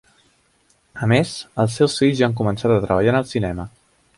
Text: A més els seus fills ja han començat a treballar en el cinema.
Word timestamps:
A 1.07 1.09
més 1.11 1.33
els 1.65 1.75
seus 1.81 1.99
fills 2.01 2.17
ja 2.21 2.29
han 2.31 2.35
començat 2.43 2.75
a 2.77 2.81
treballar 2.87 3.17
en 3.17 3.19
el 3.21 3.29
cinema. 3.35 3.69